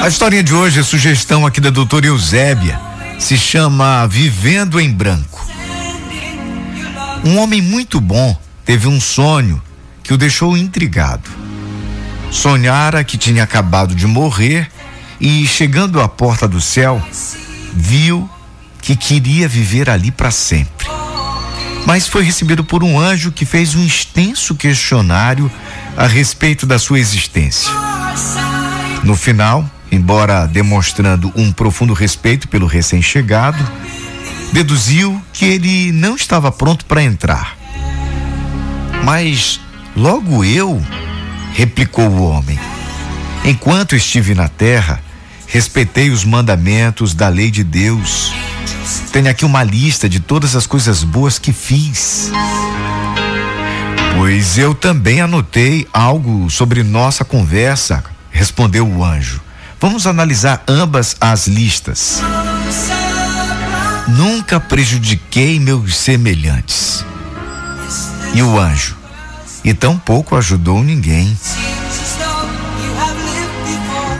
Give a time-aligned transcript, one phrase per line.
[0.00, 2.80] A história de hoje é sugestão aqui da doutora Eusébia.
[3.18, 5.46] Se chama Vivendo em Branco.
[7.22, 8.34] Um homem muito bom
[8.64, 9.62] teve um sonho
[10.02, 11.28] que o deixou intrigado.
[12.30, 14.70] Sonhara que tinha acabado de morrer
[15.20, 17.02] e, chegando à porta do céu,
[17.74, 18.28] viu
[18.80, 20.88] que queria viver ali para sempre.
[21.84, 25.52] Mas foi recebido por um anjo que fez um extenso questionário
[25.94, 27.70] a respeito da sua existência.
[29.04, 33.64] No final, embora demonstrando um profundo respeito pelo recém-chegado,
[34.52, 37.56] deduziu que ele não estava pronto para entrar.
[39.04, 39.60] Mas
[39.96, 40.82] logo eu,
[41.54, 42.58] replicou o homem.
[43.44, 45.02] Enquanto estive na terra,
[45.46, 48.32] respeitei os mandamentos da lei de Deus.
[49.12, 52.30] Tenho aqui uma lista de todas as coisas boas que fiz.
[54.16, 59.40] Pois eu também anotei algo sobre nossa conversa, respondeu o anjo.
[59.80, 62.20] Vamos analisar ambas as listas.
[64.08, 67.02] Nunca prejudiquei meus semelhantes.
[68.34, 68.94] E o anjo?
[69.64, 71.34] E tampouco ajudou ninguém.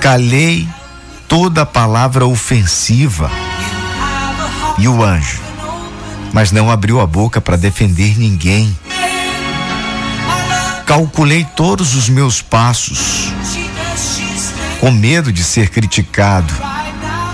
[0.00, 0.66] Calei
[1.28, 3.30] toda palavra ofensiva.
[4.78, 5.42] E o anjo?
[6.32, 8.74] Mas não abriu a boca para defender ninguém.
[10.86, 13.30] Calculei todos os meus passos
[14.80, 16.52] com medo de ser criticado.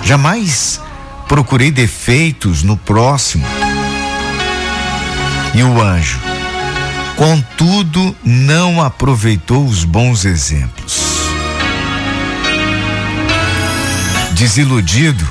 [0.02, 0.80] Jamais
[1.28, 3.46] procurei defeitos no próximo.
[5.54, 6.20] E o anjo,
[7.16, 11.06] contudo, não aproveitou os bons exemplos.
[14.32, 15.26] Desiludido,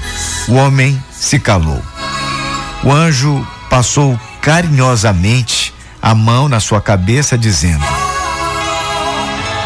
[0.48, 1.82] o homem se calou.
[2.84, 7.86] O anjo passou carinhosamente a mão na sua cabeça, dizendo: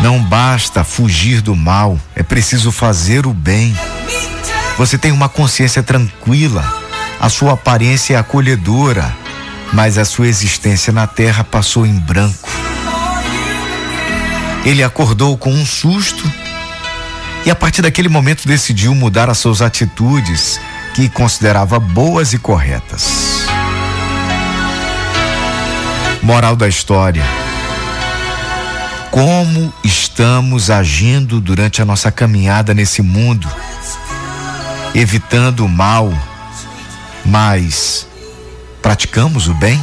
[0.02, 3.78] não basta fugir do mal, é preciso fazer o bem.
[4.78, 6.66] Você tem uma consciência tranquila,
[7.20, 9.14] a sua aparência é acolhedora,
[9.74, 12.50] mas a sua existência na terra passou em branco.
[14.66, 16.24] Ele acordou com um susto
[17.46, 20.60] e a partir daquele momento decidiu mudar as suas atitudes
[20.94, 23.46] que considerava boas e corretas.
[26.22, 27.24] Moral da história
[29.12, 33.48] como estamos agindo durante a nossa caminhada nesse mundo,
[34.94, 36.14] evitando o mal,
[37.26, 38.08] mas
[38.82, 39.80] praticamos o bem?